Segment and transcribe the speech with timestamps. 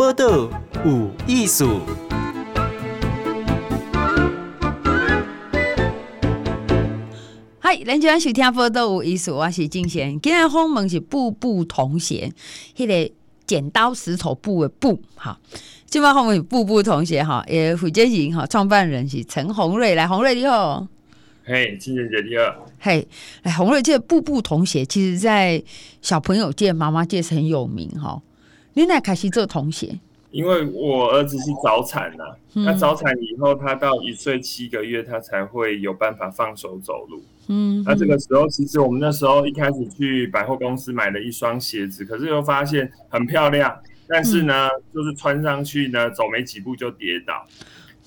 [0.00, 0.48] 报道
[0.82, 1.82] 有艺术。
[7.58, 10.18] 嗨，咱今晚收听报道有艺术，我是静贤。
[10.18, 12.32] 今日访问是步步同学，
[12.74, 13.12] 迄、那个
[13.46, 15.02] 剪刀石头布的布。
[15.16, 15.38] 哈，
[15.84, 19.94] 今晚访问是步步同学哈，也负责人哈，创办人是陈宏瑞。
[19.94, 20.88] 来，宏瑞你好。
[21.44, 22.66] 嘿，静贤姐你好。
[22.78, 23.06] 嘿，
[23.42, 25.62] 来，鸿瑞，这个步步同学，其实在
[26.00, 28.22] 小朋友界、妈妈界是很有名哈。
[28.74, 29.98] 你哪开始做童鞋？
[30.30, 37.20] 因为我儿子是早产呐、啊，那、嗯、早产以后，他到一岁七个月，他才会有办法放手走路。
[37.48, 47.44] 嗯，那这个时候，其实我们那时候一开始去百货公司买了一双鞋子，可是又发现很漂亮，但是呢，嗯、就是穿上去呢，走没几步就跌倒。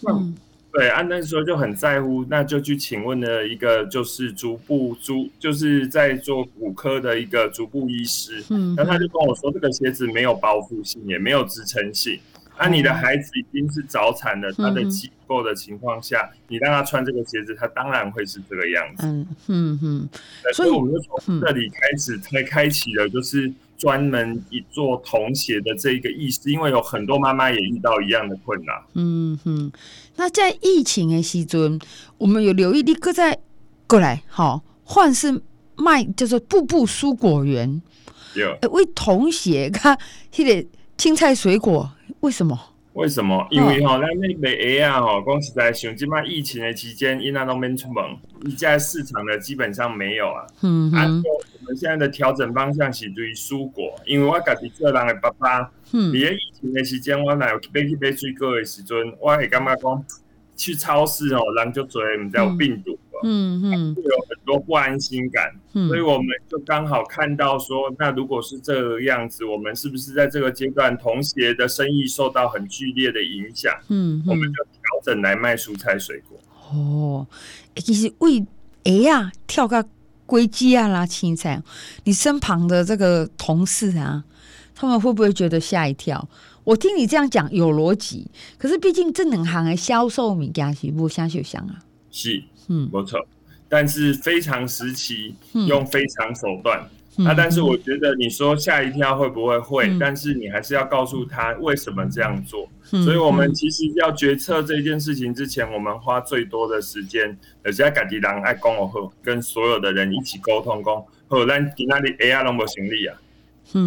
[0.07, 0.33] 嗯。
[0.73, 12.19] 对，啊，那时候就很在乎，那就去请问了一个就是足部足，就是在做骨科的一个足部医师，嗯，然后他就跟我说，这个鞋子没有包覆性，也没有支撑性，
[12.57, 20.09] 啊，你的孩子已经是早产了，他的机构的情况下，你让他穿这个鞋子，他当然会是这个样子，嗯嗯嗯，
[20.55, 23.53] 所以我们就从这里开始才开启了，就是。
[23.75, 28.73] 专门以做童鞋的这一个意识，因为有很多妈妈也遇到一样的困难。
[28.93, 29.69] 嗯哼，
[30.15, 31.79] 那在疫情的时阵，
[32.17, 33.39] 我们有留意你搁在
[33.87, 35.41] 过来，好，换是
[35.75, 37.81] 卖叫做步步蔬果园，
[38.35, 39.97] 有为童鞋看
[40.37, 42.59] 那个青菜水果，为什么？
[42.93, 43.47] 为什么？
[43.49, 48.03] 因为哈，咱那卖鞋啊，哈，讲实在，像即摆疫情的期间，因那都免出门，
[48.45, 50.45] 一家市场的基本上没有啊。
[50.61, 50.95] 嗯嗯。
[50.95, 51.23] 啊，
[51.63, 60.05] 我们现在的调整方向是对于蔬果，因为我家己做人的爸爸，嗯，在疫情的时间，我来有买去买水果的时阵，我会感觉讲
[60.57, 62.99] 去超市哦，人就多，唔知有病毒。
[63.25, 73.73] 嗯嗯，会有很多不安心感，嗯，所以我们就刚好看到说，那如果是这个样子，我们是不是在这个阶段，童鞋的生意受到很剧烈的影响？
[73.87, 76.37] 嗯，我们就调整来卖蔬菜水果。
[76.73, 77.25] 哦，
[77.75, 78.45] 其实为
[78.83, 79.85] 哎呀，跳个
[80.25, 81.61] 龟鸡啊，啦青菜，
[82.03, 84.23] 你身旁的这个同事啊，
[84.73, 86.27] 他们会不会觉得吓一跳？
[86.63, 88.25] 我听你这样讲有逻辑，
[88.57, 91.75] 可是毕竟这两行的销售物件是不相相像啊。
[92.11, 92.43] 是。
[92.69, 93.19] 嗯，没错，
[93.67, 102.67] 但是非常时期用非常手段，那、嗯啊、但是我觉得你说吓一跳会不会会、嗯，但是你还是要告诉他为什么这样做。
[102.91, 113.15] 嗯、所以我们其实要决策这件事情之前，我们花最多的时间，而且赶集人爱跟我后，跟所有的人一起沟通讲，好，咱今仔日 AI 拢无行李啊，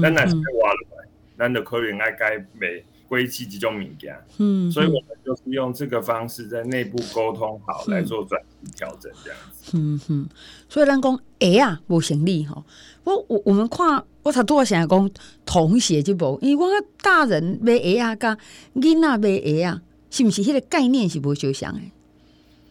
[0.02, 1.08] 咱若是要活落来，
[1.38, 2.82] 咱就可能爱改卖。
[3.08, 10.28] 归期几种物件，嗯，所以我们就是用这个方式在内部沟通好来做转型调整这样子，嗯哼。
[10.68, 12.64] 所以咱讲鞋啊，无行李哈。
[13.04, 15.10] 我我我们看我才多想讲
[15.44, 18.36] 童鞋就无，因为我大人买鞋啊，甲
[18.74, 19.80] 囡仔买鞋啊，
[20.10, 21.92] 是不是迄个概念是无相像诶？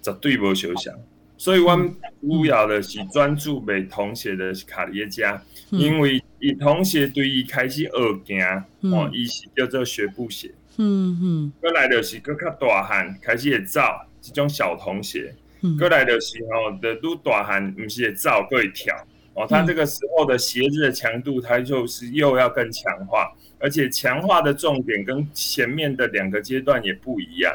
[0.02, 0.94] 绝对无相像。
[1.38, 5.42] 所以我们主要的是专注被童鞋的卡列加。
[5.72, 7.90] 因为以童鞋对于开始学
[8.26, 8.64] 行，
[8.94, 10.54] 哦，伊是叫做学步鞋。
[10.78, 13.82] 嗯嗯，过来的是更较大汉开始会走
[14.22, 15.34] 这种小童鞋。
[15.80, 18.96] 过来的时候的都大汉毋是会走，可以跳。
[19.34, 23.30] 哦，他这个时候的鞋子的强度，它就是又要更强化，
[23.60, 27.54] 而且强化的重点跟前面的两个阶段也不一样。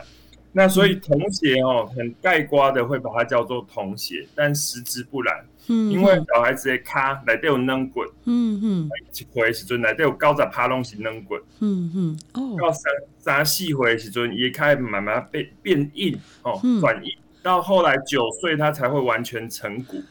[0.53, 5.45] 那所以童鞋哦，很盖瓜的会把它叫做童鞋，但实质不然。
[5.69, 17.13] 嗯，因为小孩子的脚内底有软骨，嗯嗯，一岁时阵内底有九十趴拢是软骨，嗯嗯，哦，到三三四岁时阵，也开始慢慢变变硬，哦，转、嗯、硬，
[17.43, 20.03] 到后来九岁他才会完全成骨。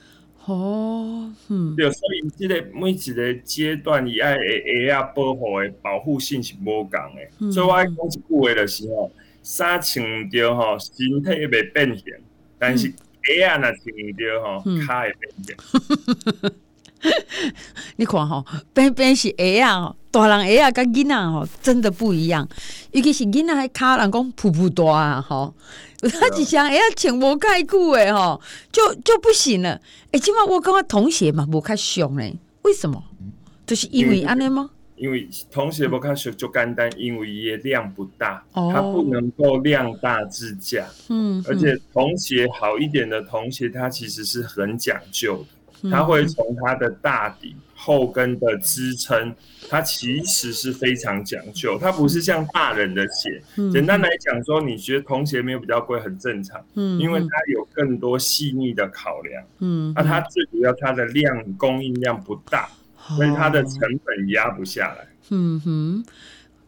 [0.46, 9.12] 哦，嗯，对，所以这个每一个阶段以爱的鞋啊保护的保护性是无共的，所以我爱讲一句话的时候，
[9.50, 12.06] 衫穿着吼身体袂变形，
[12.60, 12.94] 但是。
[13.22, 13.84] 鞋啊，若穿
[14.18, 16.52] 着吼，骹会变形。
[17.98, 22.48] 你看吼，变变是鞋啊，大人鞋啊，甲囡仔吼真的不一样。
[22.92, 25.54] 尤其是囡仔还卡人讲噗噗大啊，吼，
[26.00, 28.42] 他一双鞋啊穿无盖久诶，吼，
[28.72, 29.72] 就就不行了。
[29.72, 29.82] 哎、
[30.14, 33.04] 欸，起码我感觉童鞋嘛，无较俗嘞，为什么？
[33.68, 34.70] 就是因为安尼吗？
[35.00, 40.86] 因为童鞋不看就就简单，因为也量不大，哦，它不能够量大制价。
[41.08, 45.46] 嗯，而且童鞋好一点的童鞋，它其实是很讲究
[45.82, 49.34] 的，它会从它的大底、后跟的支撑，
[49.70, 51.80] 它其实是非常讲究。
[51.80, 53.42] 它不是像大人的鞋，
[53.72, 56.62] 简单来讲说，你觉得童鞋没有比较贵，很正常。
[56.76, 59.44] 嗯，因为它有更多细腻的考量。
[59.60, 62.70] 嗯，那它最主要它的量供应量不大。
[63.16, 65.08] 所以它的成本压不下来。
[65.30, 66.04] 嗯哼，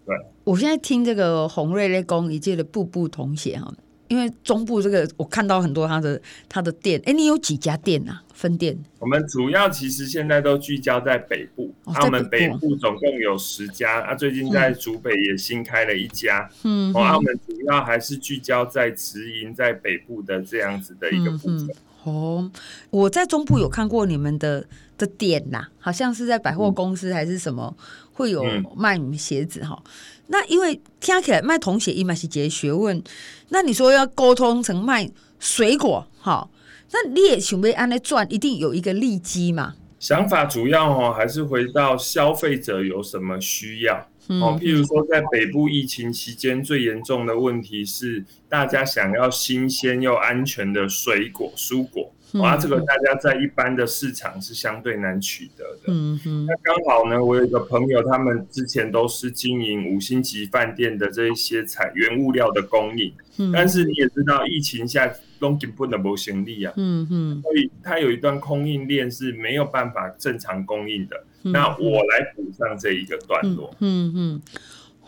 [0.06, 3.74] 对，我现在听这个洪瑞咧公一届的步步同鞋哈，
[4.08, 8.22] 因为中部这个我看到很多他的他的店，哎，你有几家店啊？
[8.34, 8.76] 分店？
[8.98, 21.70] 我们主要其实现在都聚焦在北部，那、哦啊、我们北部总共有十家，啊，最近在竹北也新开了一家，嗯，哦，啊、我们主要还是聚焦在直营在北部的这样子的一个部分。
[22.04, 22.52] 哦，
[22.90, 24.66] 我在中部有看过你们的
[24.98, 28.44] 的店呐，好像是在百货公司还是什么，嗯、会有
[28.76, 29.82] 卖你们鞋子哈。
[30.28, 33.04] 那因为听起来卖童鞋一嘛是节学问，
[33.50, 35.10] 那你说要沟通成卖
[35.40, 36.50] 水果哈，
[36.92, 39.76] 那你也准备安来赚，一定有一个利基嘛？
[40.00, 44.08] 想法主要哦，还是回到消费者有什么需要。
[44.40, 55.88] 哦，譬如说，在北部疫情期间，最严重的问题是大家想要新鲜又安全的水果、蔬果，哇，这个大家在一般的市场是相对难取得的。
[55.88, 56.46] 嗯嗯。
[56.46, 63.12] 那刚好呢，我有一个朋友，他们之前都是经营五星级饭店的这一些材原物料的供应，
[63.52, 66.72] 但是你也知道，疫情下都根本的没行李啊。
[66.78, 67.42] 嗯嗯。
[67.42, 71.22] 所以它有一段供应链是没有办法正常供应的。
[71.44, 73.74] 那我来补上这一个段落。
[73.80, 74.42] 嗯嗯，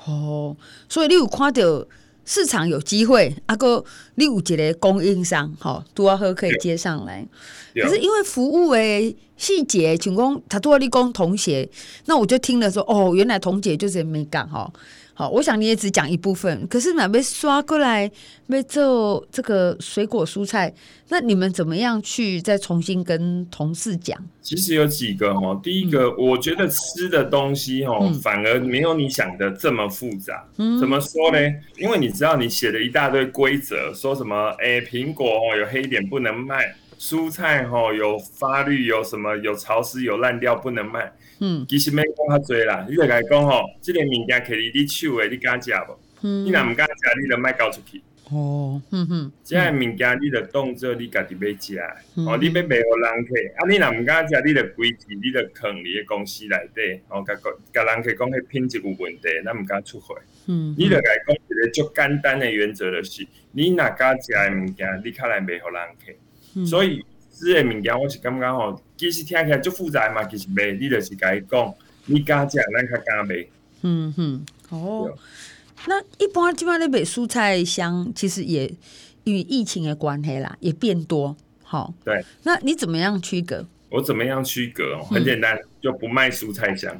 [0.06, 0.58] 哦，
[0.90, 1.86] 所以你有看到
[2.26, 3.84] 市场有机会，阿哥
[4.16, 7.26] 你有一个供应商，好，多少盒可以接上来。
[7.76, 11.68] 可是因为服务诶细节，像讲他多你讲童鞋，
[12.06, 14.72] 那我就听了说，哦，原来童鞋就是没讲哈。
[15.16, 18.10] 好，我想你也只讲一部分，可是买被刷过来，
[18.48, 20.74] 被做这个水果蔬菜，
[21.10, 24.20] 那你们怎么样去再重新跟同事讲？
[24.42, 30.44] 其实有几个哈，第一个，我觉得吃的东西哈，反而没有你想的这么复杂。
[30.58, 31.38] 嗯，怎么说呢？
[31.78, 34.36] 因为你知道你写了一大堆规则，说什么？
[34.60, 41.10] 哎，苹果哦有黑点不能卖，蔬菜哦有发绿，有什么有潮湿有烂掉不能卖。
[41.40, 45.98] 嗯，其实没讲较多啦，你就来讲吼，这个物件摕伫你手诶，你敢食无？
[46.22, 48.02] 嗯，你若唔敢食，你就卖交出去。
[48.32, 51.80] 哦，嗯哼，即个物件你就当做你家己要食，
[52.28, 60.16] 哦，你要卖互人客，啊，你若毋敢食，你就规矩，你就囥你诶公司内底，哦，甲个甲人客讲迄品质有问题，咱毋敢出货。
[60.48, 66.66] 嗯，你就来讲一个足简单诶原则就是，你若敢食诶物件，你较来卖互人客。
[66.66, 67.04] 所以。
[67.36, 71.74] 即个物件我是感觉吼，其实听起来足复杂嘛，其实卖你就是甲伊讲，
[72.06, 73.44] 你敢食，咱较敢卖。
[73.82, 75.12] 嗯哼，哦，
[75.88, 78.72] 那一般即摆咧卖蔬菜箱，其实也
[79.26, 81.36] 与疫情的关系啦，也变多。
[81.64, 83.66] 好，对，那你怎么样区隔？
[83.90, 84.98] 我怎么样区隔？
[85.04, 86.96] 很简单，嗯、就不卖蔬菜箱。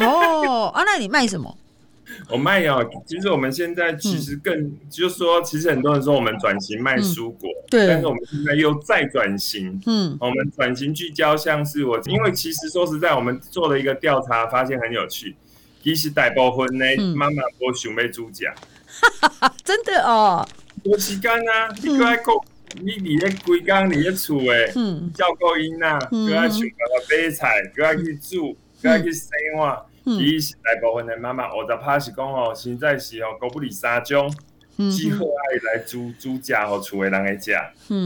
[0.00, 1.56] 哦，啊，那你卖什么？
[2.30, 15.36] 我卖哦，其实我们现在其实更，嗯、就是说，其实很多人说我们转型卖蔬果，嗯、对，但是我们现在又再转型，嗯，我们转型聚焦，像是我，因为其实说实在，我们做了一个调查，发现很有趣，
[15.82, 16.84] 其实大部分呢，
[17.14, 18.44] 妈妈都想要煮食，
[19.64, 20.46] 真的哦，
[20.82, 22.26] 有时间啊，你过来讲，
[22.82, 29.78] 你离咧规工离咧厝诶，嗯，照顾因呐，过来想办法买菜，过来去煮，过来去洗碗。
[30.04, 34.32] 其实大部分的妈妈，我的怕是讲哦，现在是哦，狗不理三种，
[34.76, 37.52] 只好爱来煮煮家和厝的人来食，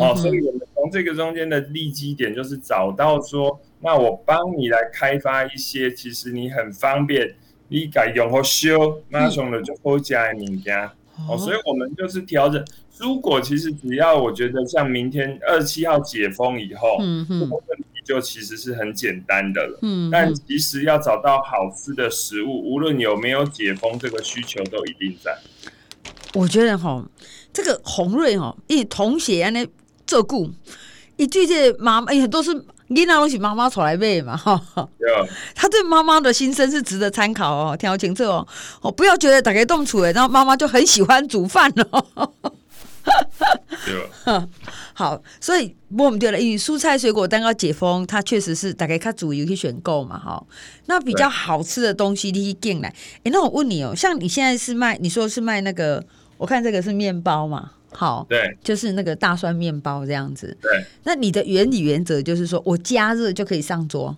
[0.00, 7.36] 哦，所以我们从这个中间的利基点，就是找到说，那我帮你来开发一些，其实你很方便，
[7.72, 10.76] 你改用好修，马上的就好加的物件，
[11.28, 12.62] 哦，所以我们就是调整。
[12.98, 17.50] 如果其实只要我觉得像明天二十七号解封以后，嗯嗯。
[18.04, 25.38] 就其实是很简单的了，嗯，但其实要找到好吃的食物，无论有没有解封，这个需求都一定在。
[26.34, 27.08] 我觉得哈，
[27.52, 29.64] 这个洪瑞哈，一同学安尼
[30.04, 30.50] 照顾，
[31.16, 32.50] 一句这妈妈，很多是
[32.92, 34.60] 囡仔都是妈妈出来喂嘛，哈，
[35.54, 38.46] 他对妈妈的心声是值得参考哦，听清楚哦，
[38.80, 42.32] 哦，不要觉得打开动处然后妈妈就很喜欢煮饭哦。
[43.84, 44.46] 对吧？
[44.94, 50.40] 好，所以我们对了，因为蔬菜水果蛋糕解封，它确实是大概它主要去选购嘛，哈。
[50.86, 52.94] 那比较好吃的东西，你进来。
[53.24, 56.04] 哎，那我问你哦，像你现在是卖，你说是卖那个，
[56.38, 60.56] 我看这个是面包嘛，好，对，就是那个大蒜面包这样子。
[60.60, 64.16] 对，那你的原理原则就是说我加热就可以上桌。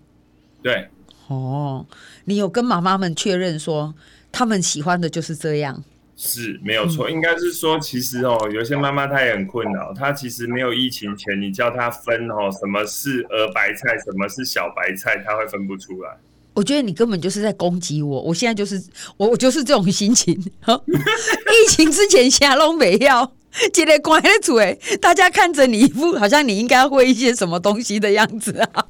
[0.62, 0.88] 对，
[1.26, 1.84] 哦，
[2.24, 3.94] 你有跟妈妈们确认说，
[4.32, 5.82] 他们喜欢的就是这样。
[6.16, 16.16] 是没有错，应该是说，其实哦，有些妈妈她也很困扰，她其实没有疫情前，你叫她分哦，什么是儿白菜，什么是小白菜，她会分不出来。
[16.54, 18.80] 我觉得你根本就是在攻击我，我现在就是
[19.16, 20.32] 我，我就是这种心情。
[20.38, 23.32] 疫情之前下拢没要，
[23.72, 28.84] 今天关了嘴，大家看着你一副好像你应该会一些什么东西的样子啊，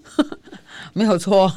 [0.92, 1.50] 没有错。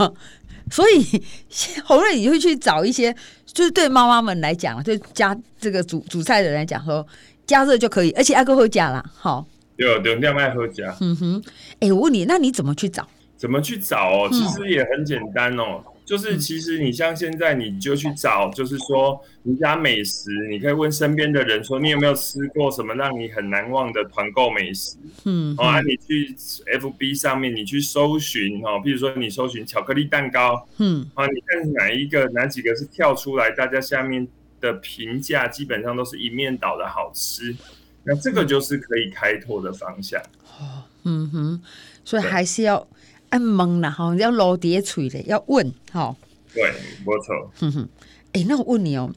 [0.72, 1.24] 所以
[1.84, 3.13] 红瑞，你会去找一些，
[3.46, 7.06] 就是对妈妈们来讲，对加这个煮煮菜的人来讲，说
[7.46, 9.46] 加热就可以，而且爱够会加啦，好。
[9.75, 10.96] 有有量爱喝加。
[11.01, 11.44] 嗯哼，
[11.80, 13.06] 哎、欸，我问你，那你怎么去找？
[13.36, 14.30] 怎么去找哦？
[14.32, 15.84] 其实也很简单哦。
[15.86, 24.98] 嗯就是其实你像现在你就去找，就是说你家美食，你可以问身边的人说，你有没有吃过什么让你很难忘的团购美食？
[25.24, 26.36] 嗯，哦，啊，你去
[26.78, 34.28] FB 上面你去搜寻哦，比如说你搜寻巧克力蛋糕，嗯，啊，你看哪一个哪几个是跳出来，大家下面
[34.60, 37.56] 的评价基本上都是一面倒的好吃，
[38.04, 40.22] 那这个就是可以开拓的方向。
[40.60, 41.62] 哦，嗯哼，
[42.04, 42.86] 所以还是要。
[43.34, 46.16] 爱问啦，哈，要老爹锤的，要问，哈。
[46.54, 46.63] 对，
[47.04, 47.52] 没错。
[47.56, 47.90] 哼哼，
[48.34, 49.12] 哎，那我问你哦，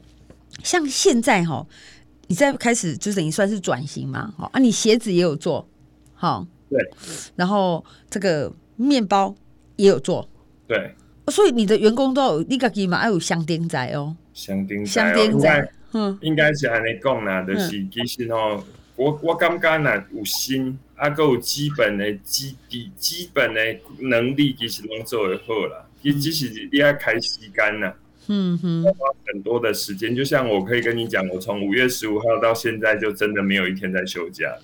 [0.62, 1.66] 像现在哈，
[2.26, 5.68] 你在开始就等于算是转型嘛，哈啊，你鞋子也有做，
[6.14, 6.46] 哈。
[6.70, 6.80] 对。
[7.35, 9.35] 然后这个面包
[9.76, 10.26] 也有做。
[10.66, 10.94] 对。
[11.28, 14.16] 所以你的员工都有你家己嘛，要有香丁仔哦。
[14.32, 18.64] 香丁香丁仔，嗯，应该是按你讲啦，就是其实哦，
[18.96, 20.78] 我我感觉呢有心。
[20.96, 23.60] 啊，够有基本的基底，基本的
[23.98, 25.86] 能力其实拢做得好啦。
[26.02, 27.92] 其实只是你要开时间呐，
[28.28, 28.92] 嗯哼，花
[29.26, 30.16] 很多的时间。
[30.16, 34.56] 就像我可以跟你讲，我从五月十五号到现在，就真的没有一天在休假。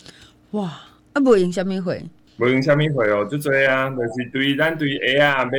[0.52, 0.64] 哇，
[1.12, 2.02] 啊，不用虾米会？
[2.38, 5.50] 不用虾米会哦，就这样，就是对咱对下啊，要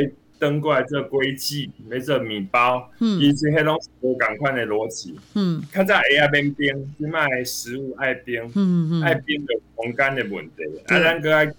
[0.44, 9.54] 登过来做规矩，要做面包，嗯，其实迄种无共款的逻辑，嗯，较早下啊变冰，即卖食物爱冰，嗯嗯，爱冰的。
[9.76, 11.56] 空间的问题，啊，咱搁爱看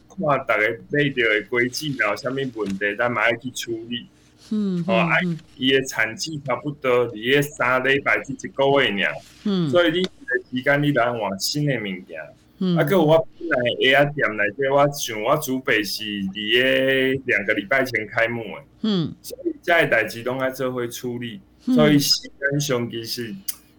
[0.49, 4.07] 大家买着的规矩，然后啥物问题，咱嘛爱去处理。
[4.51, 5.11] 嗯，哦，啊，
[5.59, 9.15] 伊的产季差不多，你个三礼拜至一个月尔。
[9.45, 10.11] 嗯，所以你个
[10.51, 12.19] 时间你来换新的物件。
[12.59, 18.63] 嗯，啊，搁有我本来鞋仔店内底，我想我准备是伫个两个礼拜前开幕的。
[18.83, 23.35] 嗯，所以这个代志拢爱做伙处理，所以时间上其实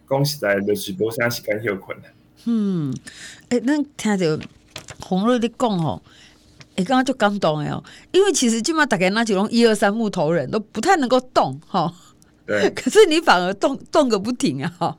[0.08, 2.12] 讲实在，就是无啥时间休困难。
[2.44, 2.94] 嗯，
[3.48, 4.38] 哎、欸，那听着
[5.00, 6.02] 洪瑞的讲吼，
[6.70, 11.92] 哎、欸，刚刚就感动哎哦，因为其实基本上大概那几种一二三木头人都不太能够动哈，
[12.46, 14.98] 对， 可是你反而动动个不停啊哈，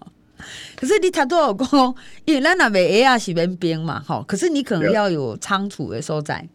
[0.76, 6.48] 可是你他多少公，因为咱那边 A R 是边边嘛吼，可是你可能要有仓储的所在，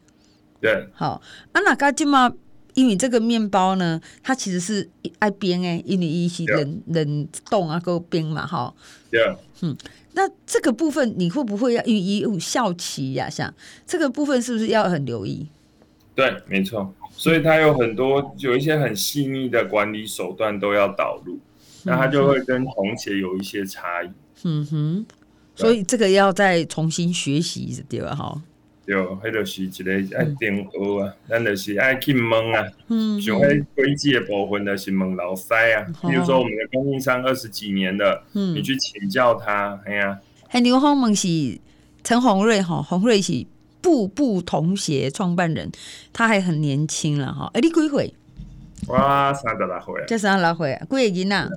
[0.60, 1.20] 对，好，
[1.52, 2.36] 啊那个基本上
[2.74, 8.74] 因为这个面包呢，它其实是爱冰哎，因为一些冷冷冻啊够冰嘛哈，
[9.10, 9.20] 对，
[9.60, 9.76] 嗯。
[10.14, 13.30] 那这个部分你会不会要予以有效期呀？
[13.30, 13.50] 像
[13.86, 15.48] 这个部分是不是要很留意？
[16.14, 21.38] 对，没错，所以它有很多有一些很细腻的管理手段都要导入，
[21.84, 24.10] 那它就会跟红鞋有一些差异。
[24.44, 25.06] 嗯哼，
[25.54, 28.14] 所以这个要再重新学习，对吧？
[28.14, 28.42] 哈。
[28.84, 29.68] 对，迄就是一
[30.08, 32.68] 个爱定学啊，咱就是爱去问啊。
[32.88, 35.86] 嗯，像迄规矩的部分，就是问老师啊。
[36.02, 40.18] 比如说，我们的供应商二十几年了，嗯，你去请教他，哎呀。
[40.48, 41.28] 还牛方问是
[42.02, 43.46] 陈洪瑞哈，洪瑞是
[43.80, 45.70] 步步童鞋创办人，
[46.12, 47.48] 他还很年轻了哈。
[47.54, 48.12] 哎，你几岁？
[48.88, 48.96] 我
[49.32, 50.04] 三十六岁。
[50.08, 51.50] 这三十六岁，几个囡仔？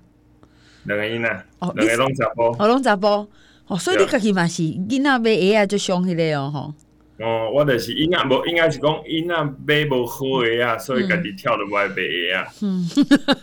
[0.86, 1.46] 两个囡仔。
[1.60, 2.56] 哦，两个拢查甫。
[2.58, 3.27] 哦，拢查甫。
[3.68, 6.74] 哦，所以你家己嘛是囡仔买鞋啊，就上迄个哦，吼。
[7.18, 12.46] 哦，我就是应该，无应该是讲囡仔买无好鞋啊，所以家己跳落来买鞋啊。
[12.62, 12.88] 嗯，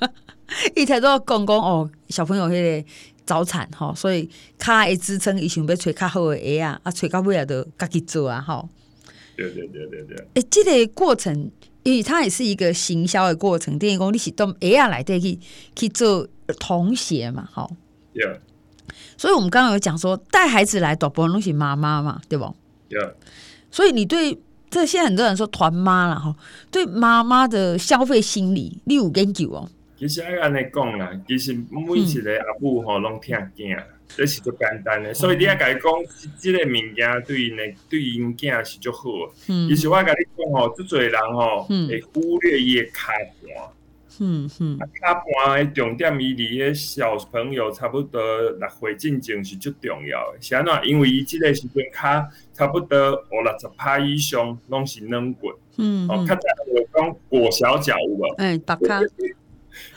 [0.76, 2.88] 伊才都讲讲哦，小朋友迄个
[3.24, 8.68] 早产吼，所以骹会支撑，伊想要找较好的鞋啊，啊，找到尾啊，都家己做啊，吼。
[9.34, 10.26] 对对对对对。
[10.34, 11.50] 诶，这个过程，
[11.82, 15.38] 因为它也是一个行销的过程，等于讲你是从鞋啊内底去
[15.74, 16.26] 去做
[16.58, 17.70] 童鞋嘛，吼。
[18.14, 18.40] 对。
[19.16, 22.54] 所以我们刚刚有讲说，带孩子来大部分都是妈妈嘛，对不？
[22.88, 23.00] 对。
[23.70, 26.34] 所以你对这现在很多人说团妈了哈，
[26.70, 29.68] 对妈妈的消费心理你有研究哦？
[29.98, 33.82] 其实爱安尼讲啦，其实每一个阿母吼拢听囝，
[34.16, 35.10] 这是最简单的。
[35.10, 35.82] 嗯、所以你要甲伊讲，
[36.38, 39.00] 这个物件对因的对因囝是最好。
[39.48, 43.72] 嗯，其实我甲你讲吼，即侪人吼会忽略伊的卡盘。
[44.20, 50.38] 嗯嗯，卡盘的重点，伊离个小朋友差不多六岁进前是最重要的。
[50.40, 50.72] 是安怎？
[50.86, 55.50] 因为伊即个时阵卡差不多五六十趴以上拢是软骨。
[55.78, 56.42] 嗯，哦，较早
[56.74, 58.26] 有讲裹小脚有无？
[58.36, 58.60] 哎。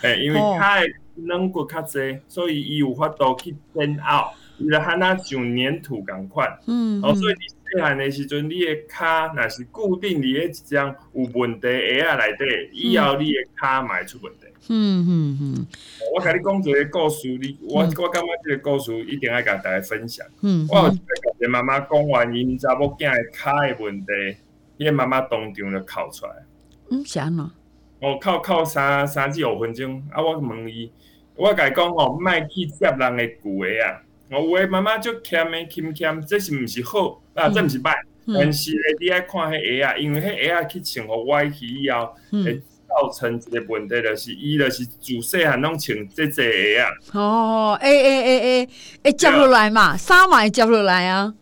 [0.02, 6.60] 哎，因为卡的软骨较侪，所以伊有法度去煎熬，伊就喊它像粘土共款。
[6.68, 14.40] 嗯，哦，所以你细汉的时阵，你的骹若是固定伫个一张有问题鞋仔内底，以后你的骹嘛会出问题。
[14.68, 15.68] 嗯嗯嗯。
[16.16, 20.26] 我甲你讲一个故事，你我我感觉这个故事一定要甲大家分享。
[20.42, 20.68] 嗯。
[20.70, 24.12] 我有一个妈妈讲完因查某囝的骹的问题，
[24.78, 26.34] 伊个妈妈当场就哭出来。
[26.90, 27.52] 嗯，啥呢？
[28.06, 30.92] 哦，靠靠三三至五分钟，啊，我问伊，
[31.36, 33.98] 我甲伊讲哦，莫去接人诶旧鞋啊，
[34.30, 37.20] 我有诶妈妈足欠诶欠欠，这是毋是好？
[37.34, 37.96] 啊，这毋是歹，
[38.28, 46.88] 嗯、但是咧，你爱看迄鞋啊，因为迄鞋啊去穿互歪去以后，会、嗯、造成一个问题，就是伊就是自细汉拢穿这只鞋啊。
[47.14, 48.70] 哦，诶诶诶诶，
[49.04, 51.34] 会接落来嘛，衫嘛会接落来啊。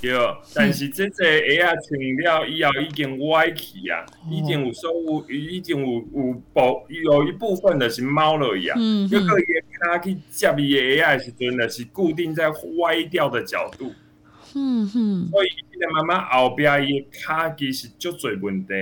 [0.00, 0.12] 对，
[0.54, 8.76] 但是这只鞋啊穿了以后已经歪去啊，嗯、已经有所有，已经有有部有一部分的是猫了一样。
[8.78, 9.44] 嗯，就个伊
[9.80, 12.48] 骹去接伊鞋啊时阵，呢是固定在
[12.78, 13.92] 歪掉的角度。
[14.54, 18.72] 嗯哼，所以伊个妈妈后边伊个脚其实足侪问题，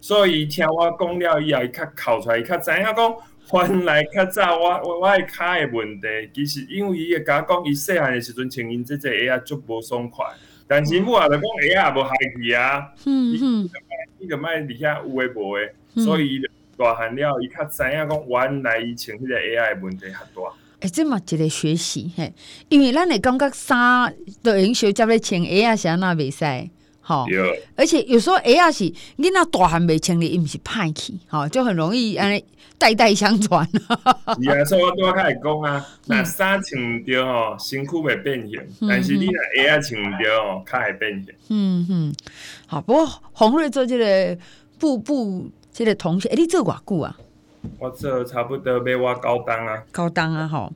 [0.00, 10.24] 所以听我讲了以后，伊较考出来，伊较知影讲，原来较早我我我个骹的问题，其实因为伊会甲我讲，伊细汉的时阵穿因这只鞋啊足无爽快，
[10.68, 13.70] 但是母啊就讲鞋啊无害去啊，嗯哼，
[14.18, 16.40] 伊就卖伫遐有诶无诶，所以
[16.76, 20.52] 大汉了，伊较知影讲，原来伊穿迄个鞋啊问题较大。
[20.80, 22.32] 诶，这嘛一个学习嘿，
[22.68, 26.44] 因为咱会感觉衫都用小接咧穿鞋啊，是安那袂使，
[27.06, 27.24] 吼。
[27.76, 28.84] 而且有时候鞋啊是
[29.16, 32.44] 你那大汉未穿哩，伊毋是歹去，吼，就很容易安尼
[32.76, 33.66] 代代相传。
[33.70, 33.78] 是
[34.50, 41.34] 啊，所以我拄仔开始讲啊，那衫穿毋着吼，身躯会变形，但是你若鞋啊穿毋着吼，较会变形。
[41.48, 42.14] 嗯哼，
[42.66, 44.38] 好，不过鸿瑞做这个
[44.78, 47.16] 布布这个同学，诶，你做偌久啊？
[47.78, 50.72] 我做差不多要我高档啊，高档啊，吼。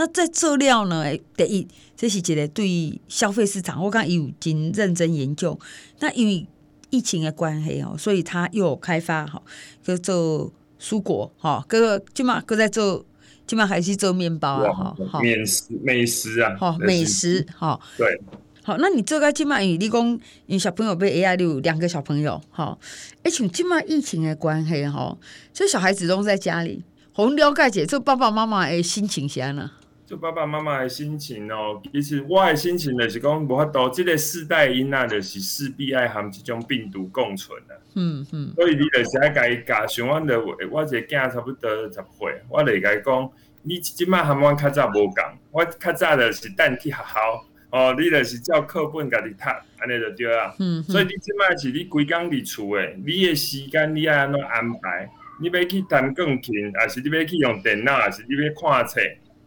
[0.00, 1.04] 那在做料呢？
[1.36, 5.60] 第一，这是一个对消费市场，我刚有经认真研究。
[5.98, 6.46] 那因为
[6.88, 9.42] 疫情的关系哦，所以他又有开发哈，
[9.82, 13.04] 叫做蔬果哈，个起码搁在做，
[13.46, 18.18] 起码还是做面包啊，哈，美食美食啊，哈，美食哈，对。
[18.62, 22.78] 好，那你这个今麦，你讲你小朋友被 AI 六两个小朋友，哈，
[23.22, 25.18] 而且起码疫情的关系，哈，
[25.52, 29.68] 这小孩子都在家里，红了解姐，这爸爸妈妈的心情是安怎？
[30.10, 40.36] 这爸爸妈妈的心情哦，其实我的心情就是讲，无法度，这个世代因啊，就是势必爱含即种病毒共存的，嗯嗯，所以你就是爱甲伊教，像我的
[40.68, 43.30] 我一个囝差不多十岁，我嚟甲伊讲，
[43.62, 47.46] 你即摆含我较早无共，我较早就是等去学校。
[47.70, 49.44] 哦，你就是照课本家己读，
[49.78, 50.52] 安尼就对啊。
[50.58, 55.08] 嗯，所以你即摆是你规工伫厝诶，你诶时间你爱安怎安排？
[55.40, 59.00] 你要去弹钢琴，还是你要去用电脑，还是你要看册？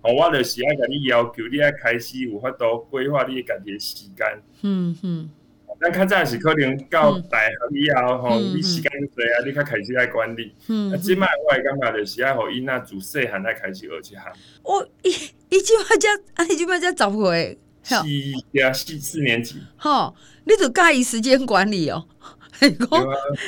[0.04, 4.44] 哦，我就是爱甲你要求，你爱开始有法度规划你家己诶时间。
[4.62, 5.30] 嗯嗯。
[5.82, 10.54] 咱较早是可能到大学以后，吼、嗯，你时间多啊，你较开始爱管理。
[10.68, 10.92] 嗯。
[10.94, 14.24] 啊，即摆我会感觉就是爱互伊仔自细汉爱开始学一项。
[14.62, 15.10] 我伊
[15.50, 17.58] 伊即摆才，啊，伊即摆才十岁。
[17.82, 17.96] 四
[18.54, 19.56] 呀，四四年级。
[19.78, 22.06] 吼，你就介意时间管理哦？
[22.60, 22.70] 讲，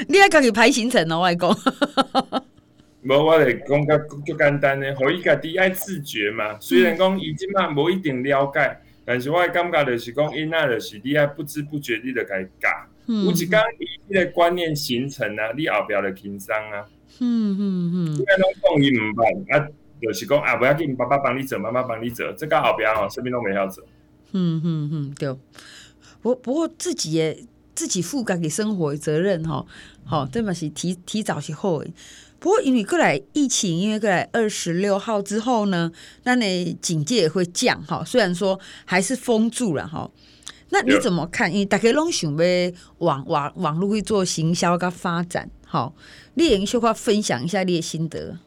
[0.09, 2.44] 你爱家己排行程哦，我讲。
[3.05, 6.57] 无，我来讲较足简单的，互伊家己爱自觉嘛。
[6.59, 12.69] 虽然讲伊即嘛无一定了解，但是我的感觉就是讲，因那就是你爱不知不觉你就该教。
[13.05, 13.61] 有一讲
[14.09, 16.83] 伊个观念形成啊，你后边就轻松啊。
[17.19, 18.15] 嗯嗯嗯。
[18.15, 19.67] 虽然拢讲伊毋捌，啊，
[20.01, 23.83] 就是讲啊，不要紧，爸爸帮你做，妈妈帮你做，这个后边吼，什么都没要做。
[24.31, 25.31] 嗯嗯嗯，对。
[26.23, 27.37] 不不过自己也
[27.75, 29.63] 自己负担给生活的责任哈，
[30.03, 31.91] 好，这嘛是提提早是好的。
[32.39, 35.91] 不过因为过来疫情，因为过来二十六号之后呢，
[36.23, 38.03] 那你警戒也会降哈。
[38.05, 40.09] 虽然说还是封住了哈，
[40.69, 41.51] 那你怎么看？
[41.51, 45.95] 因为大家拢想要网网网络会做行销跟发展，好，
[46.35, 48.37] 你也小可分享一下你的心得。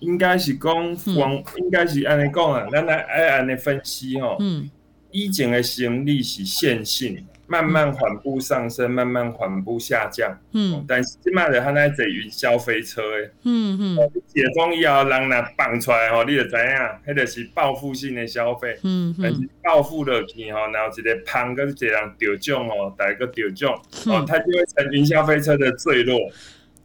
[0.00, 0.74] 应该是讲
[1.16, 4.36] 网，嗯、应该是按你讲啊，咱来爱按你分析哈。
[4.38, 4.70] 嗯。
[5.10, 10.38] 以前的行李是线性，慢慢缓步上升，慢慢缓步下降。
[10.52, 13.30] 嗯，但是现在的他那坐云霄飞车诶。
[13.44, 13.96] 嗯嗯。
[14.26, 16.62] 解封以后，人若放出来吼，你就知影，
[17.06, 18.78] 迄个是报复性的消费。
[18.82, 19.20] 嗯嗯。
[19.22, 23.72] 但是报复落去吼，然后一个胖跟一个人得奖哦，大个得奖
[24.06, 26.18] 哦，他就会成云霄飞车的坠落。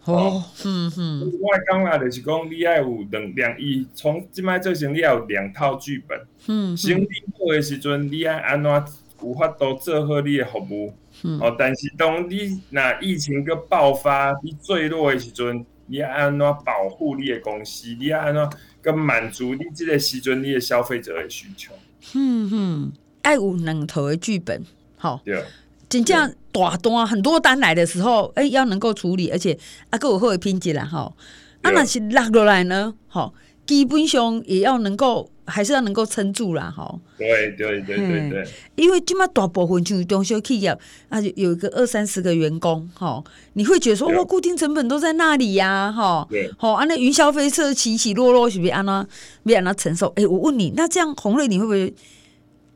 [0.05, 1.31] 哦，嗯嗯。
[1.41, 6.17] 我刚来就是讲，你爱有两两亿，从即卖做成你要有两套剧本。
[6.47, 6.77] 嗯。
[6.77, 8.71] 行李好的时阵，你爱安怎
[9.23, 10.93] 有法度做好你的服务。
[11.23, 11.39] 嗯。
[11.39, 17.95] 哦，但是当你那疫情个爆发，你坠落的时阵，你要安怎保护你的公司？
[17.99, 18.49] 你要安怎
[18.81, 21.73] 跟满足你这个时阵你的消费者的需求？
[22.15, 24.63] 嗯哼，爱有两头的剧本，
[24.97, 25.21] 好。
[25.23, 25.43] 对。
[25.89, 29.55] 真正大单很多单来的时候，哎、欸，要能够处理，而且
[29.91, 31.13] 啊，够有好的品质啦，哈。
[31.61, 33.31] 啊，那是落落来呢，吼，
[33.67, 36.99] 基本上也要能够还是要能够撑住啦，哈。
[37.17, 38.47] 对对对对对。
[38.75, 40.69] 因为今嘛大部分就中小企业
[41.09, 46.25] 啊，有一个二三十个员工，哈，你会觉得说，哇，固定成本都在那里呀，哈。
[46.29, 46.51] 对。
[46.57, 49.05] 好，啊，那云霄飞车起起落落，是不是安那，
[49.43, 50.07] 没安那承受？
[50.15, 51.93] 哎，我问你，那这样红瑞，你会不会，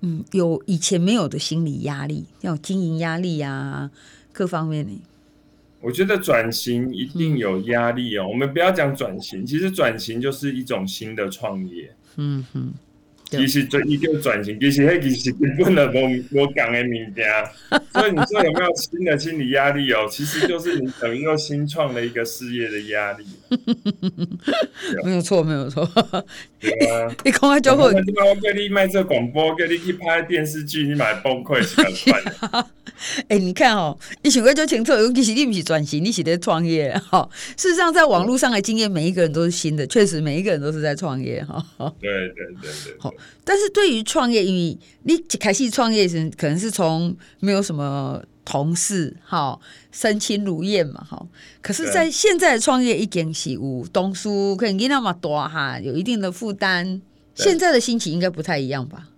[0.02, 3.90] 嗯，有以前没有的心理压力，要经营压力呀，
[4.32, 5.02] 各方面呢？
[5.80, 8.24] 我觉得转型一定有压力哦。
[8.24, 11.94] 嗯、我们不要讲转型，其实转型就是一种新的创业。
[12.18, 12.87] 嗯哼。
[13.30, 17.26] 其实转一个转型，其实那其实根本的我我讲的物件，
[17.92, 20.08] 所以你说有没有新的心理压力哦？
[20.10, 23.26] 其实就是你等于又新创了一个事业的压力。
[25.04, 25.86] 没有错，没有错。
[26.60, 27.84] 对啊， 你讲话就会。
[27.86, 32.66] 我叫你卖这广播，叫你去拍电视剧，你买崩溃是很快。
[33.28, 37.30] 哎，你看哦，你想过就清楚，尤其是你不是转型，你是在创业哈。
[37.58, 41.64] 事实上，在网络上的经验，每一个人都是新的，确实每一个人都是在创业哈。
[42.00, 42.94] 对对对对。
[43.00, 49.60] 好，但是对于创业，因为你一开始创业时，可能是从没有什么同事哈，
[49.92, 51.26] 身轻如燕嘛哈。
[51.62, 57.02] 可是，在现在的创业，已经是有东叔可能那么多哈，有一定的负担。
[57.36, 59.10] 现在的心情应该不太一样吧？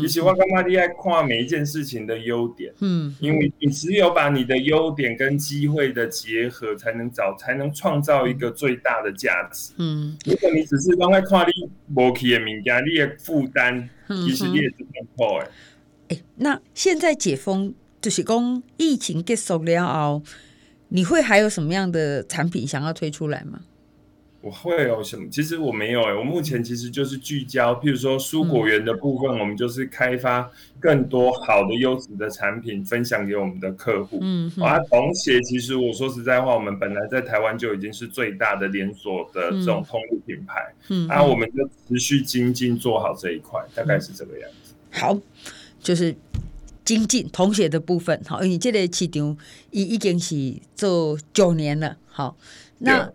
[0.00, 10.16] 其实我干嘛你爱看每一件事情的优点，嗯，因为你只有把你的优点跟机会的结合，才能找，才能创造一个最大的价值，嗯。
[10.24, 15.50] 如果你只是光爱看你无去的物件，你的负担，其实你也是很破的。
[16.08, 20.22] 哎，那现在解封，就是讲疫情结束了后，
[20.88, 23.60] 你会还有什么样的产品想要推出来吗？
[24.44, 25.26] 我会有什么？
[25.30, 30.46] 其实我没有哎、欸，我目前其实就是聚焦，譬如说蔬果园的部分，我们就是开发
[30.78, 34.18] 更多好的优质的产品，分享给我们的客户。
[34.20, 40.74] 嗯，啊，童鞋其实我说实在话，我们本来在台湾就已经是最大的连锁的这种通路品牌。
[40.90, 44.74] 嗯，啊，我们就持续精进做好这一块，大概是这个样子。
[44.90, 45.18] 好，
[45.80, 46.14] 就是
[46.84, 48.20] 精进童鞋的部分。
[48.26, 49.34] 好，因为这个市场
[49.70, 51.96] 已已经是做九年了。
[52.04, 52.36] 好，
[52.80, 53.10] 那。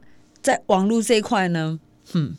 [0.50, 1.80] 在网络这一块呢，
[2.16, 2.36] 嗯，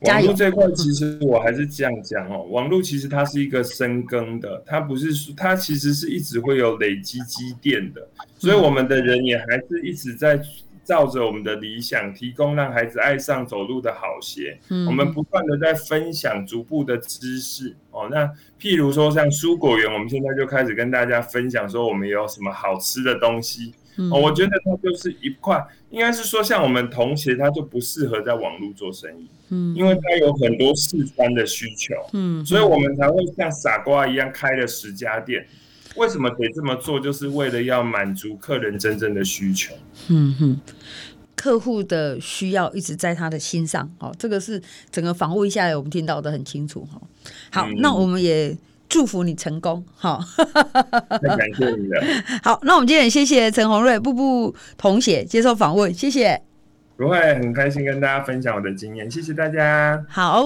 [0.00, 8.04] 网络这一块其实我还是这样讲哦，网络其实它是一个深耕的，它不是说它其实是一直会有累积积淀的，
[8.36, 10.42] 所以我们的人也还是一直在
[10.84, 14.58] 照着我们的理想，提供让孩子爱上走路的好鞋。
[14.70, 18.08] 嗯，我们不断的在分享逐步的知识哦。
[18.10, 18.28] 那
[18.60, 23.72] 譬如说像蔬果园，我们现在就开始跟大家分享说我们有什么好吃的东西。
[23.96, 35.46] 嗯、哦，我觉得它就是一块，应该是说像我们童鞋，它就不适合在网络做生意，嗯，因为它有很多试穿的需求，嗯，所以我们才会像傻瓜一样开了十家店。
[35.96, 36.98] 为什么得这么做？
[36.98, 39.74] 就是为了要满足客人真正的需求。
[40.08, 40.60] 嗯哼，
[41.36, 47.00] 客户的需要一直在他的心上，哦，这个是整个访问下来我们听到的很清楚，哈。
[47.50, 48.56] 好，嗯、那我们也。
[48.92, 50.22] 祝福你成功，好，
[51.38, 52.04] 感谢你了。
[52.44, 56.42] 好，那我们今天也谢谢陈宏瑞，步步同写接受访问，谢谢。
[56.98, 60.04] 不会，很开心跟大家分享我的经验，谢谢大家。
[60.10, 60.42] 好，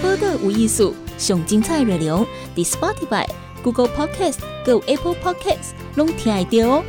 [0.00, 3.26] 播个无艺术，上精彩内容，The Spotify、
[3.60, 6.84] Google Podcast、Go Apple Podcasts，拢听得到哦。